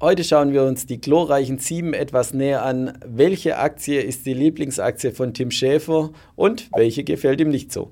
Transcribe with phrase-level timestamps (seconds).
[0.00, 2.96] Heute schauen wir uns die glorreichen Sieben etwas näher an.
[3.04, 7.90] Welche Aktie ist die Lieblingsaktie von Tim Schäfer und welche gefällt ihm nicht so?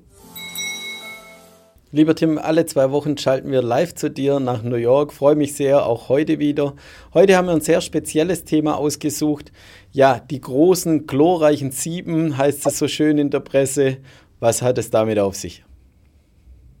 [1.91, 5.11] Lieber Tim, alle zwei Wochen schalten wir live zu dir nach New York.
[5.11, 6.75] Freue mich sehr, auch heute wieder.
[7.13, 9.51] Heute haben wir ein sehr spezielles Thema ausgesucht.
[9.91, 13.97] Ja, die großen, glorreichen Sieben heißt es so schön in der Presse.
[14.39, 15.65] Was hat es damit auf sich?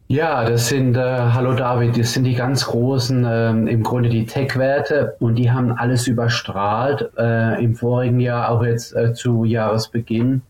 [0.09, 4.25] Ja, das sind, äh, hallo David, das sind die ganz großen, äh, im Grunde die
[4.25, 7.11] Tech-Werte und die haben alles überstrahlt.
[7.17, 10.43] Äh, Im vorigen Jahr, auch jetzt äh, zu Jahresbeginn.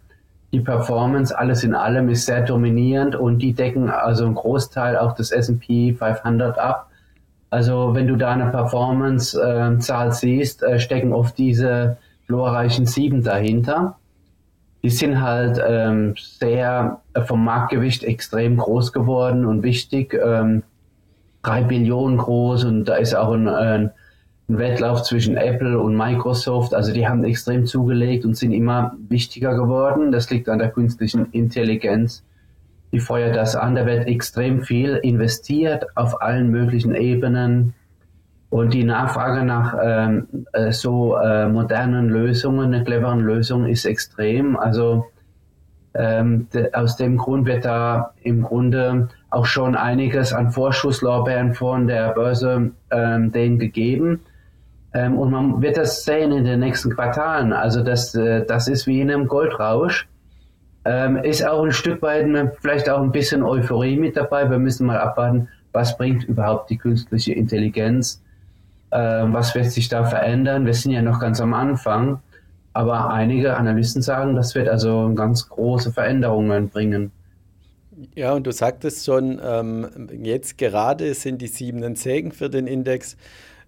[0.54, 5.14] Die Performance, alles in allem, ist sehr dominierend und die decken also einen Großteil auch
[5.14, 6.92] des S&P 500 ab.
[7.50, 13.96] Also wenn du da eine Performance-Zahl siehst, äh, stecken oft diese glorreichen Sieben dahinter
[14.84, 20.14] die sind halt ähm, sehr äh, vom Marktgewicht extrem groß geworden und wichtig.
[20.14, 20.64] Ähm,
[21.42, 23.92] drei Billionen groß und da ist auch ein, ein,
[24.50, 26.74] ein, Wettlauf zwischen Apple und Microsoft.
[26.74, 30.12] Also die haben extrem zugelegt und sind immer wichtiger geworden.
[30.12, 32.24] Das liegt an der künstlichen Intelligenz.
[32.92, 33.76] Die feuert das an.
[33.76, 37.74] Da wird extrem viel investiert auf allen möglichen Ebenen.
[38.50, 44.56] Und die Nachfrage nach ähm, äh, so äh, modernen Lösungen, cleveren Lösung ist extrem.
[44.56, 45.06] Also
[45.94, 51.88] ähm, de, aus dem Grund wird da im Grunde auch schon einiges an Vorschusslorbeeren von
[51.88, 54.22] der Börse ähm, denen gegeben.
[54.94, 57.52] Ähm, und man wird das sehen in den nächsten Quartalen.
[57.52, 60.08] Also das, äh, das ist wie in einem Goldrausch.
[60.86, 62.26] Ähm, ist auch ein Stück weit
[62.62, 64.50] vielleicht auch ein bisschen Euphorie mit dabei.
[64.50, 68.24] Wir müssen mal abwarten, was bringt überhaupt die künstliche Intelligenz
[68.90, 70.66] was wird sich da verändern?
[70.66, 72.20] Wir sind ja noch ganz am Anfang,
[72.74, 77.12] aber einige Analysten sagen, das wird also ganz große Veränderungen bringen.
[78.16, 83.18] Ja, und du sagtest schon, ähm, jetzt gerade sind die siebenen Sägen für den Index.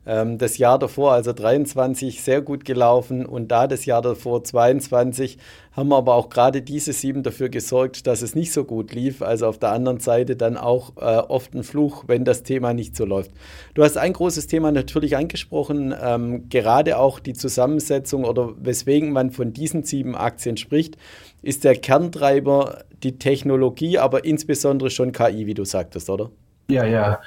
[0.05, 5.37] Ähm, das Jahr davor, also 23, sehr gut gelaufen und da das Jahr davor, 22,
[5.73, 9.21] haben aber auch gerade diese sieben dafür gesorgt, dass es nicht so gut lief.
[9.21, 12.95] Also auf der anderen Seite dann auch äh, oft ein Fluch, wenn das Thema nicht
[12.95, 13.31] so läuft.
[13.73, 19.31] Du hast ein großes Thema natürlich angesprochen, ähm, gerade auch die Zusammensetzung oder weswegen man
[19.31, 20.97] von diesen sieben Aktien spricht,
[21.41, 26.31] ist der Kerntreiber die Technologie, aber insbesondere schon KI, wie du sagtest, oder?
[26.69, 27.19] Ja, ja.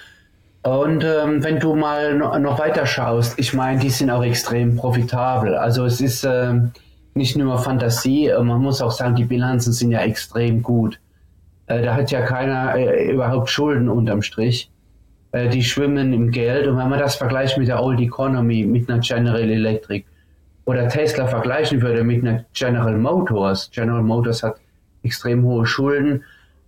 [0.63, 4.77] Und ähm, wenn du mal no, noch weiter schaust, ich meine, die sind auch extrem
[4.77, 5.57] profitabel.
[5.57, 6.71] Also es ist ähm,
[7.15, 11.01] nicht nur Fantasie, äh, man muss auch sagen, die Bilanzen sind ja extrem gut.
[11.67, 14.71] Äh, da hat ja keiner äh, überhaupt Schulden unterm Strich.
[15.33, 16.67] Äh, die schwimmen im Geld.
[16.67, 20.05] Und wenn man das vergleicht mit der Old Economy, mit einer General Electric
[20.67, 24.57] oder Tesla vergleichen würde mit einer General Motors, General Motors hat
[25.03, 26.23] extrem hohe Schulden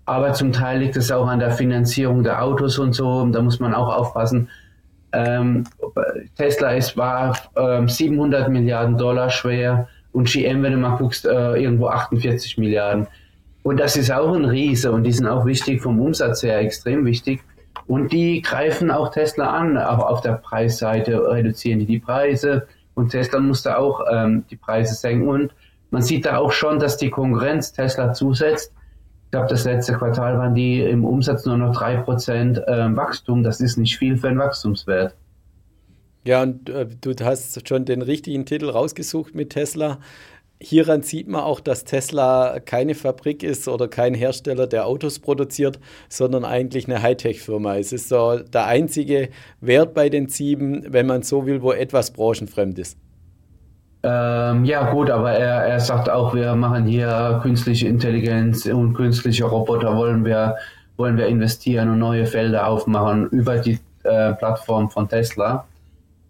[0.07, 3.25] aber zum Teil liegt es auch an der Finanzierung der Autos und so.
[3.27, 4.49] Da muss man auch aufpassen.
[5.13, 5.65] Ähm,
[6.37, 11.55] Tesla ist, war ähm, 700 Milliarden Dollar schwer und GM, wenn du mal guckst, äh,
[11.57, 13.07] irgendwo 48 Milliarden.
[13.63, 17.07] Und das ist auch ein Riese und die sind auch wichtig vom Umsatz her, extrem
[17.07, 17.43] wichtig.
[17.87, 23.11] Und die greifen auch Tesla an, auch auf der Preisseite reduzieren die die Preise und
[23.11, 25.29] Tesla musste auch ähm, die Preise senken.
[25.29, 25.55] Und
[25.91, 28.73] man sieht da auch schon, dass die Konkurrenz Tesla zusetzt
[29.35, 33.43] glaube, das letzte Quartal waren die im Umsatz nur noch 3% äh, Wachstum.
[33.43, 35.17] Das ist nicht viel für einen Wachstumswert.
[36.25, 39.99] Ja, und äh, du hast schon den richtigen Titel rausgesucht mit Tesla.
[40.61, 45.81] Hieran sieht man auch, dass Tesla keine Fabrik ist oder kein Hersteller, der Autos produziert,
[46.09, 47.77] sondern eigentlich eine Hightech-Firma.
[47.77, 49.31] Es ist so der einzige
[49.61, 52.97] Wert bei den sieben, wenn man so will, wo etwas branchenfremd ist.
[54.07, 59.47] Ähm, ja, gut, aber er, er sagt auch, wir machen hier künstliche Intelligenz und künstliche
[59.47, 60.57] Roboter wollen wir,
[60.99, 65.65] wollen wir investieren und neue Felder aufmachen über die äh, Plattform von Tesla.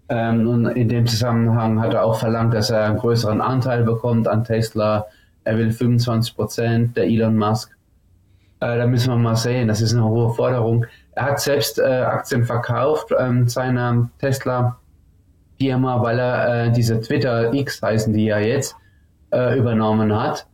[0.09, 4.29] Ähm, und in dem Zusammenhang hat er auch verlangt, dass er einen größeren Anteil bekommt
[4.29, 5.07] an Tesla.
[5.43, 7.77] Er will 25 Prozent, der Elon Musk.
[8.61, 10.87] Äh, da müssen wir mal sehen, das ist eine hohe Forderung.
[11.17, 14.77] Er hat selbst äh, Aktien verkauft ähm, seiner Tesla
[15.59, 18.77] Firma, weil er äh, diese Twitter X heißen die ja jetzt
[19.33, 20.47] äh, übernommen hat.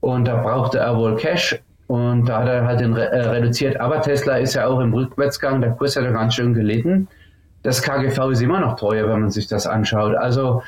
[0.00, 3.80] Und da brauchte er wohl Cash und da hat er halt den äh, reduziert.
[3.80, 7.08] Aber Tesla ist ja auch im Rückwärtsgang, der Kurs hat ja ganz schön gelitten.
[7.62, 10.14] Das KGV ist immer noch teuer, wenn man sich das anschaut.
[10.14, 10.62] Also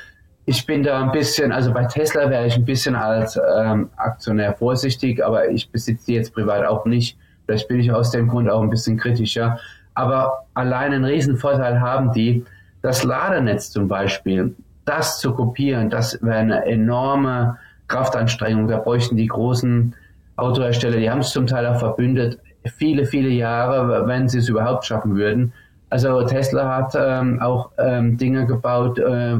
[0.47, 4.55] ich bin da ein bisschen, also bei Tesla wäre ich ein bisschen als ähm, Aktionär
[4.55, 7.17] vorsichtig, aber ich besitze die jetzt privat auch nicht.
[7.45, 9.59] Vielleicht bin ich aus dem Grund auch ein bisschen kritischer.
[9.95, 12.45] Aber allein einen riesen Vorteil haben die,
[12.83, 14.55] das Ladernetz zum Beispiel,
[14.85, 18.69] das zu kopieren, das wäre eine enorme Kraftanstrengung.
[18.69, 19.95] Da bräuchten die großen
[20.37, 22.39] Autohersteller, die haben es zum Teil auch verbündet,
[22.77, 25.53] viele, viele Jahre, wenn sie es überhaupt schaffen würden.
[25.91, 29.39] Also Tesla hat ähm, auch ähm, Dinge gebaut, äh,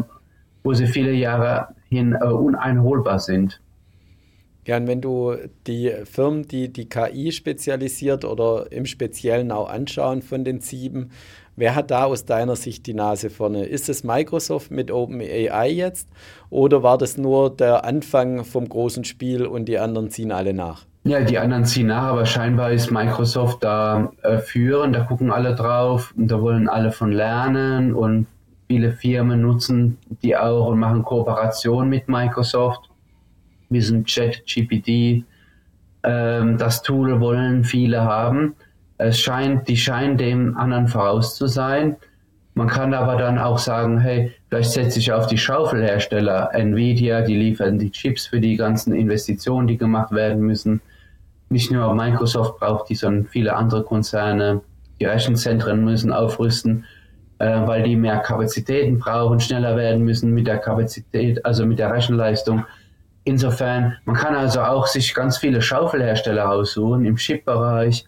[0.63, 3.61] wo sie viele Jahre hin äh, uneinholbar sind.
[4.67, 5.37] Ja, und wenn du
[5.67, 11.11] die Firmen, die die KI spezialisiert oder im Speziellen auch anschauen von den sieben,
[11.61, 13.67] wer hat da aus deiner Sicht die Nase vorne?
[13.67, 16.09] Ist es Microsoft mit OpenAI jetzt
[16.49, 20.87] oder war das nur der Anfang vom großen Spiel und die anderen ziehen alle nach?
[21.05, 25.55] Ja, die anderen ziehen nach, aber scheinbar ist Microsoft da äh, führend, da gucken alle
[25.55, 28.27] drauf und da wollen alle von lernen und
[28.67, 32.91] viele Firmen nutzen die auch und machen Kooperation mit Microsoft
[33.71, 35.25] diesem Chat-GPT.
[36.03, 38.55] Ähm, das Tool wollen viele haben.
[39.01, 41.97] Es scheint, die scheinen dem anderen voraus zu sein.
[42.55, 47.37] Man kann aber dann auch sagen, hey, vielleicht setze ich auf die Schaufelhersteller, Nvidia, die
[47.37, 50.83] liefern die Chips für die ganzen Investitionen, die gemacht werden müssen.
[51.49, 54.61] Nicht nur Microsoft braucht die, sondern viele andere Konzerne.
[55.01, 56.85] Die Rechenzentren müssen aufrüsten,
[57.39, 61.93] äh, weil die mehr Kapazitäten brauchen, schneller werden müssen mit der Kapazität, also mit der
[61.93, 62.67] Rechenleistung.
[63.25, 68.05] Insofern, man kann also auch sich ganz viele Schaufelhersteller aussuchen im Chip-Bereich,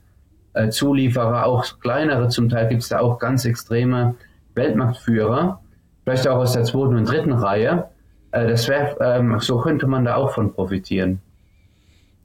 [0.55, 4.15] äh, Zulieferer, auch kleinere, zum Teil gibt es da auch ganz extreme
[4.55, 5.61] Weltmarktführer,
[6.05, 7.85] vielleicht auch aus der zweiten und dritten Reihe.
[8.33, 11.21] Äh, das wär, ähm, so könnte man da auch von profitieren.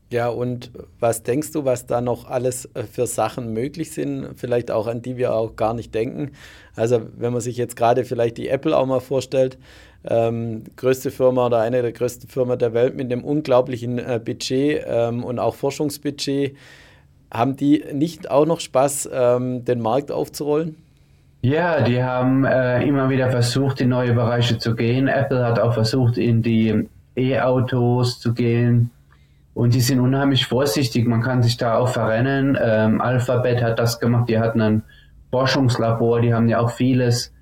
[0.10, 0.72] Ja, und
[1.02, 5.02] was denkst du, was da noch alles äh, für Sachen möglich sind, vielleicht auch an
[5.02, 6.32] die wir auch gar nicht denken?
[6.76, 9.58] Also wenn man sich jetzt gerade vielleicht die Apple auch mal vorstellt,
[10.06, 14.84] ähm, größte Firma oder eine der größten Firmen der Welt mit einem unglaublichen äh, Budget
[14.88, 16.56] ähm, und auch Forschungsbudget,
[17.32, 20.76] haben die nicht auch noch Spaß, ähm, den Markt aufzurollen?
[21.42, 25.08] Ja, die haben äh, immer wieder versucht, in neue Bereiche zu gehen.
[25.08, 28.92] Apple hat auch versucht, in die E-Autos zu gehen
[29.58, 31.08] und die sind unheimlich vorsichtig.
[31.08, 32.56] Man kann sich da auch verrennen.
[32.62, 34.30] Ähm, Alphabet hat das gemacht.
[34.30, 34.84] Die hatten ein
[35.32, 36.22] Forschungslabor.
[36.22, 37.34] Die haben ja auch vieles,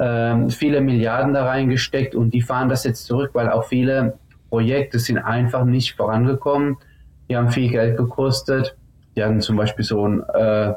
[0.00, 4.18] ähm, viele Milliarden da reingesteckt und die fahren das jetzt zurück, weil auch viele
[4.50, 6.78] Projekte sind einfach nicht vorangekommen.
[7.28, 8.76] Die haben viel Geld gekostet.
[9.16, 10.74] Die hatten zum Beispiel so ein äh,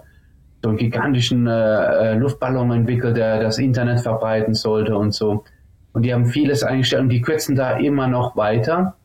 [0.62, 5.44] so einen gigantischen äh, äh, Luftballon entwickelt, der das Internet verbreiten sollte und so.
[5.94, 8.95] Und die haben vieles eingestellt und die kürzen da immer noch weiter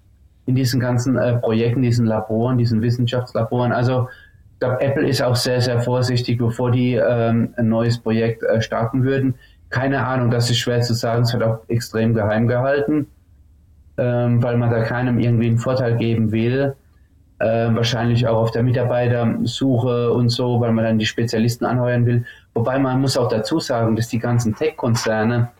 [0.46, 3.72] in diesen ganzen äh, Projekten, diesen Laboren, diesen Wissenschaftslaboren.
[3.72, 4.08] Also
[4.54, 8.60] ich glaube, Apple ist auch sehr, sehr vorsichtig, bevor die ähm, ein neues Projekt äh,
[8.60, 9.34] starten würden.
[9.70, 11.22] Keine Ahnung, das ist schwer zu sagen.
[11.22, 13.06] Es wird auch extrem geheim gehalten,
[13.96, 16.74] ähm, weil man da keinem irgendwie einen Vorteil geben will.
[17.40, 22.24] Äh, wahrscheinlich auch auf der Mitarbeitersuche und so, weil man dann die Spezialisten anheuern will.
[22.54, 25.50] Wobei man muss auch dazu sagen, dass die ganzen Tech-Konzerne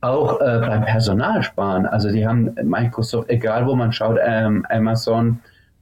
[0.00, 1.86] auch äh, beim Personal sparen.
[1.86, 5.40] Also die haben Microsoft, egal wo man schaut, ähm, Amazon,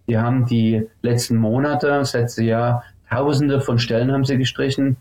[0.08, 4.96] die haben die letzten Monate, das letzte Jahr, Tausende von Stellen haben sie gestrichen.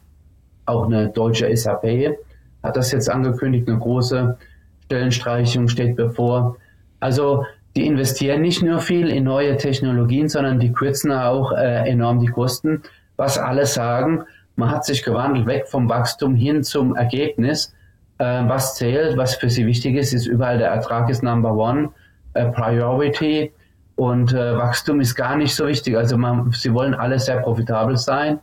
[0.66, 2.18] Auch eine deutsche SAP
[2.62, 4.38] hat das jetzt angekündigt, eine große
[4.84, 6.58] Stellenstreichung steht bevor.
[7.00, 7.46] Also
[7.76, 12.28] die investieren nicht nur viel in neue Technologien, sondern die kürzen auch äh, enorm die
[12.28, 12.84] Kosten.
[13.16, 14.24] Was alle sagen,
[14.56, 17.74] man hat sich gewandelt weg vom Wachstum hin zum Ergebnis.
[18.18, 21.90] Äh, was zählt, was für sie wichtig ist, ist überall der Ertrag ist Number One,
[22.34, 23.52] äh, Priority
[23.96, 25.96] und äh, Wachstum ist gar nicht so wichtig.
[25.96, 28.40] Also man, sie wollen alle sehr profitabel sein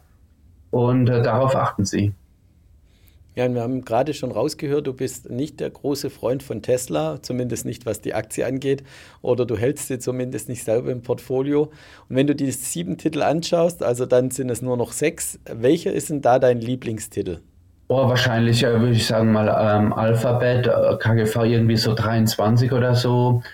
[0.71, 2.15] und äh, darauf achten sie.
[3.39, 7.67] Ja, wir haben gerade schon rausgehört, du bist nicht der große Freund von Tesla, zumindest
[7.67, 8.83] nicht was die Aktie angeht,
[9.23, 11.71] oder du hältst sie zumindest nicht selber im Portfolio.
[12.09, 15.93] Und wenn du die sieben Titel anschaust, also dann sind es nur noch sechs, welcher
[15.93, 17.39] ist denn da dein Lieblingstitel?
[17.87, 22.97] Oh, wahrscheinlich äh, würde ich sagen mal ähm, Alphabet, äh, KGV irgendwie so 23 oder
[22.97, 23.45] so.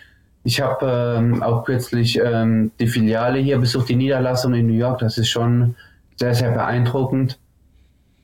[0.44, 5.00] Ich habe ähm, auch kürzlich ähm, die Filiale hier besucht, die Niederlassung in New York.
[5.00, 5.74] Das ist schon
[6.16, 7.38] sehr, sehr beeindruckend.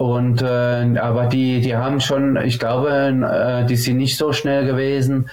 [0.00, 4.64] Und äh, aber die, die haben schon, ich glaube, äh, die sind nicht so schnell
[4.64, 5.28] gewesen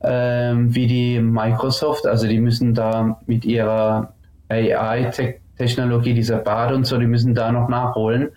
[0.00, 2.06] äh, wie die Microsoft.
[2.06, 4.12] Also die müssen da mit ihrer
[4.50, 8.28] AI-Technologie, dieser Bad und so, die müssen da noch nachholen.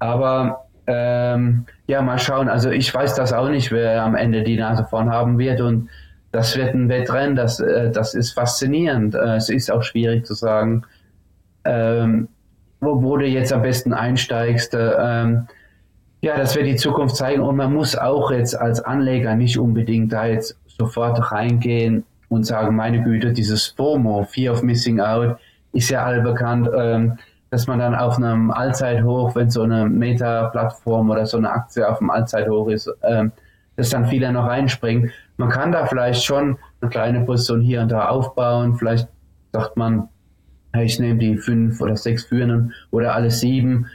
[0.00, 2.48] Aber ähm, ja, mal schauen.
[2.48, 5.60] Also ich weiß das auch nicht, wer am Ende die Nase vorn haben wird.
[5.60, 5.88] Und
[6.32, 9.14] das wird ein Wettrennen, das, äh, das ist faszinierend.
[9.14, 10.82] Äh, es ist auch schwierig zu sagen,
[11.64, 12.26] ähm,
[12.86, 14.74] wo, wo, du jetzt am besten einsteigst.
[14.74, 15.48] Äh, ähm,
[16.22, 17.42] ja, das wird die Zukunft zeigen.
[17.42, 22.74] Und man muss auch jetzt als Anleger nicht unbedingt da jetzt sofort reingehen und sagen,
[22.74, 25.36] meine Güte, dieses FOMO, Fear of Missing Out,
[25.72, 26.70] ist ja allbekannt.
[26.74, 27.18] Ähm,
[27.50, 31.98] dass man dann auf einem Allzeithoch, wenn so eine Meta-Plattform oder so eine Aktie auf
[31.98, 33.32] dem Allzeithoch ist, ähm,
[33.76, 35.12] dass dann viele noch reinspringen.
[35.36, 38.76] Man kann da vielleicht schon eine kleine Position hier und da aufbauen.
[38.76, 39.08] Vielleicht
[39.52, 40.08] sagt man,
[40.82, 43.86] ich nehme die fünf oder sechs Führenden oder alle sieben.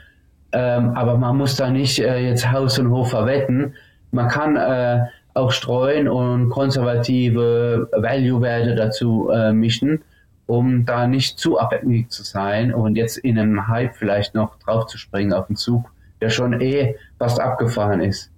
[0.53, 3.73] ähm, aber man muss da nicht äh, jetzt Haus und Hof verwetten.
[4.11, 10.01] Man kann äh, auch streuen und konservative Value-Werte dazu äh, mischen,
[10.47, 14.87] um da nicht zu abhängig zu sein und jetzt in einem Hype vielleicht noch drauf
[14.87, 18.29] zu springen auf den Zug, der schon eh fast abgefahren ist.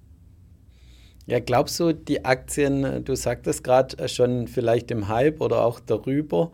[1.26, 6.52] Ja, glaubst du, die Aktien, du sagtest gerade schon vielleicht im Hype oder auch darüber,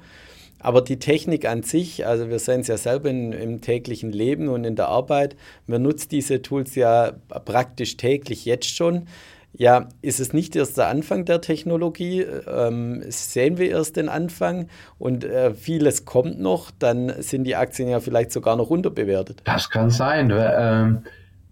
[0.59, 4.49] aber die Technik an sich, also wir sehen es ja selber in, im täglichen Leben
[4.49, 5.35] und in der Arbeit,
[5.67, 7.13] man nutzt diese Tools ja
[7.45, 9.07] praktisch täglich jetzt schon.
[9.53, 12.21] Ja, ist es nicht erst der Anfang der Technologie?
[12.21, 14.67] Ähm, sehen wir erst den Anfang
[14.99, 19.41] und äh, vieles kommt noch, dann sind die Aktien ja vielleicht sogar noch unterbewertet.
[19.45, 20.31] Das kann sein.
[20.31, 21.03] Ähm,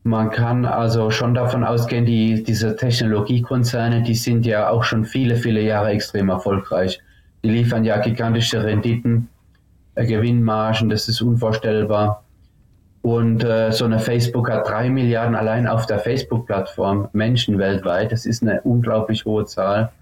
[0.04, 5.36] man kann also schon davon ausgehen, die, diese Technologiekonzerne, die sind ja auch schon viele,
[5.36, 7.02] viele Jahre extrem erfolgreich.
[7.48, 9.30] Die liefern ja gigantische Renditen,
[9.96, 12.26] äh, Gewinnmargen, das ist unvorstellbar.
[13.04, 18.12] Und äh, so eine Facebook hat drei Milliarden allein auf der Facebook-Plattform Menschen weltweit.
[18.12, 19.94] Das ist eine unglaublich hohe Zahl.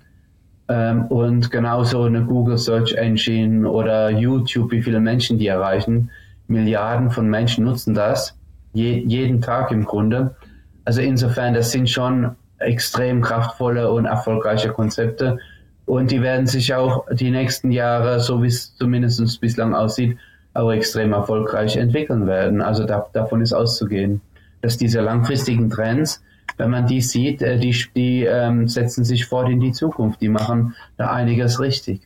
[0.70, 6.10] Ähm, und genauso eine Google Search Engine oder YouTube, wie viele Menschen die erreichen.
[6.48, 8.36] Milliarden von Menschen nutzen das.
[8.74, 10.36] Je, jeden Tag im Grunde.
[10.84, 15.38] Also insofern, das sind schon extrem kraftvolle und erfolgreiche Konzepte.
[15.86, 20.18] Und die werden sich auch die nächsten Jahre, so wie es zumindest bislang aussieht,
[20.54, 22.62] auch extrem erfolgreich entwickeln werden.
[22.62, 24.22] Also da, davon ist auszugehen,
[24.62, 26.24] dass diese langfristigen Trends,
[26.58, 30.22] wenn man die sieht, äh, die, die ähm, setzen sich fort in die Zukunft.
[30.22, 32.02] Die machen da einiges richtig.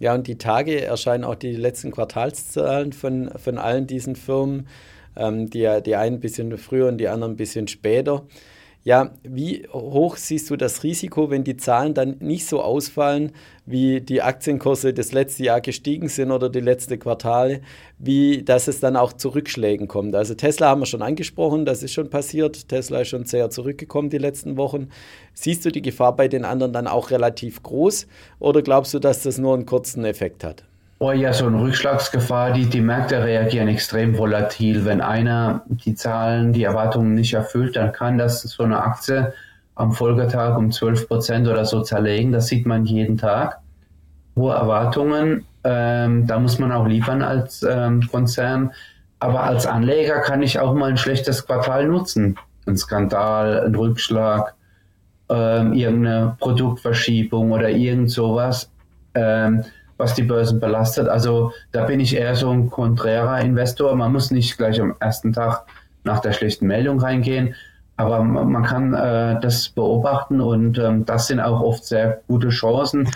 [0.00, 4.66] Ja, und die Tage erscheinen auch die letzten Quartalszahlen von, von allen diesen Firmen,
[5.16, 8.22] ähm, die, die einen ein bisschen früher und die anderen ein bisschen später.
[8.86, 13.32] Ja, wie hoch siehst du das Risiko, wenn die Zahlen dann nicht so ausfallen,
[13.64, 17.62] wie die Aktienkurse das letzte Jahr gestiegen sind oder die letzte Quartale,
[17.98, 20.14] wie dass es dann auch zu Rückschlägen kommt?
[20.14, 22.68] Also Tesla haben wir schon angesprochen, das ist schon passiert.
[22.68, 24.90] Tesla ist schon sehr zurückgekommen die letzten Wochen.
[25.32, 28.06] Siehst du die Gefahr bei den anderen dann auch relativ groß
[28.38, 30.64] oder glaubst du, dass das nur einen kurzen Effekt hat?
[31.00, 34.84] Oh ja, so eine Rückschlagsgefahr, die, die Märkte reagieren extrem volatil.
[34.84, 39.32] Wenn einer die Zahlen, die Erwartungen nicht erfüllt, dann kann das so eine Aktie
[39.74, 42.32] am Folgetag um 12 Prozent oder so zerlegen.
[42.32, 43.58] Das sieht man jeden Tag.
[44.36, 48.72] Hohe Erwartungen, ähm, da muss man auch liefern als ähm, Konzern.
[49.18, 52.36] Aber als Anleger kann ich auch mal ein schlechtes Quartal nutzen.
[52.66, 54.54] Ein Skandal, ein Rückschlag,
[55.28, 58.70] ähm, irgendeine Produktverschiebung oder irgend sowas.
[59.14, 59.64] Ähm,
[59.96, 61.08] was die Börsen belastet.
[61.08, 63.94] Also da bin ich eher so ein konträrer Investor.
[63.94, 65.66] Man muss nicht gleich am ersten Tag
[66.04, 67.54] nach der schlechten Meldung reingehen,
[67.96, 73.08] aber man kann äh, das beobachten und ähm, das sind auch oft sehr gute Chancen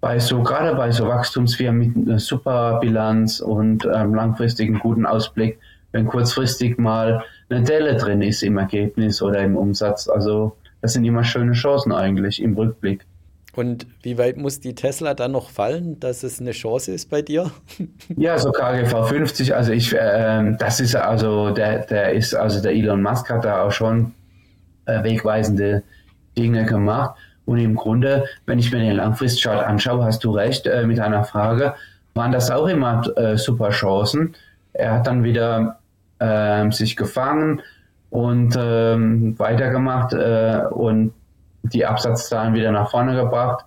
[0.00, 5.58] bei so gerade bei so Wachstumsfirmen mit einer super Bilanz und ähm, langfristigen guten Ausblick,
[5.92, 10.08] wenn kurzfristig mal eine Delle drin ist im Ergebnis oder im Umsatz.
[10.08, 13.04] Also das sind immer schöne Chancen eigentlich im Rückblick.
[13.58, 17.22] Und wie weit muss die Tesla dann noch fallen, dass es eine Chance ist bei
[17.22, 17.50] dir?
[18.16, 22.70] Ja, so KGV 50, also ich, äh, das ist also, der, der ist, also der
[22.70, 24.14] Elon Musk hat da auch schon
[24.86, 25.82] äh, wegweisende
[26.36, 27.16] Dinge gemacht.
[27.46, 31.24] Und im Grunde, wenn ich mir den Langfristchart anschaue, hast du recht äh, mit einer
[31.24, 31.74] Frage,
[32.14, 34.36] waren das auch immer äh, super Chancen.
[34.72, 35.80] Er hat dann wieder
[36.20, 37.60] äh, sich gefangen
[38.10, 41.12] und ähm, weitergemacht äh, und
[41.72, 43.64] die Absatzzahlen wieder nach vorne gebracht.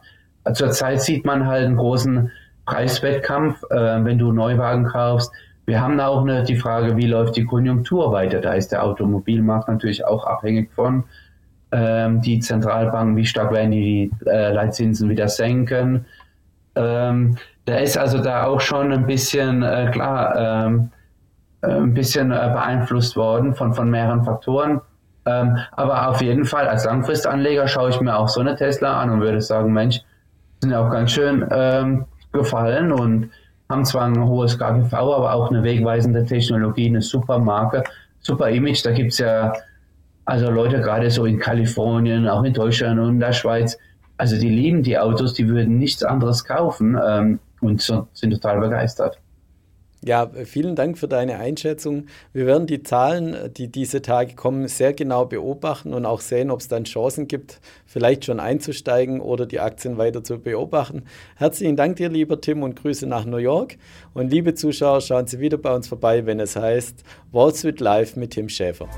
[0.54, 2.32] Zurzeit sieht man halt einen großen
[2.66, 5.32] Preiswettkampf, äh, wenn du Neuwagen kaufst.
[5.66, 8.42] Wir haben da auch eine, die Frage, wie läuft die Konjunktur weiter?
[8.42, 11.04] Da ist der Automobilmarkt natürlich auch abhängig von.
[11.72, 16.06] Ähm, die Zentralbanken, wie stark werden die äh, Leitzinsen wieder senken?
[16.76, 20.92] Ähm, da ist also da auch schon ein bisschen, äh, klar, ähm,
[21.62, 24.82] äh, ein bisschen äh, beeinflusst worden von, von mehreren Faktoren.
[25.26, 29.12] Ähm, aber auf jeden Fall als Langfristanleger schaue ich mir auch so eine Tesla an
[29.12, 30.02] und würde sagen, Mensch,
[30.62, 33.32] sind ja auch ganz schön ähm, gefallen und
[33.70, 37.84] haben zwar ein hohes KGV, aber auch eine wegweisende Technologie, eine super Marke,
[38.20, 38.86] super Image.
[38.86, 39.54] Da gibt es ja
[40.26, 43.78] also Leute gerade so in Kalifornien, auch in Deutschland und in der Schweiz,
[44.18, 48.60] also die lieben die Autos, die würden nichts anderes kaufen ähm, und so, sind total
[48.60, 49.18] begeistert.
[50.04, 52.08] Ja, vielen Dank für deine Einschätzung.
[52.34, 56.60] Wir werden die Zahlen, die diese Tage kommen, sehr genau beobachten und auch sehen, ob
[56.60, 61.04] es dann Chancen gibt, vielleicht schon einzusteigen oder die Aktien weiter zu beobachten.
[61.36, 63.78] Herzlichen Dank dir, lieber Tim, und Grüße nach New York.
[64.16, 68.16] Und liebe Zuschauer, schauen Sie wieder bei uns vorbei, wenn es heißt Wall Street Live
[68.16, 68.90] mit Tim Schäfer.